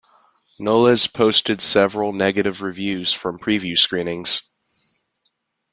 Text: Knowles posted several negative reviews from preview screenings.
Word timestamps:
Knowles 0.57 1.05
posted 1.05 1.61
several 1.61 2.11
negative 2.11 2.63
reviews 2.63 3.13
from 3.13 3.37
preview 3.37 3.77
screenings. 3.77 4.41